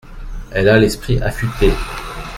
Elle 0.51 0.67
a 0.67 0.79
l’esprit 0.79 1.21
affuté. 1.21 1.69